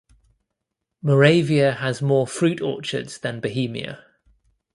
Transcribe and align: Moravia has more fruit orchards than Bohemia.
Moravia 1.03 1.73
has 1.73 2.01
more 2.01 2.25
fruit 2.25 2.59
orchards 2.59 3.19
than 3.19 3.39
Bohemia. 3.39 4.03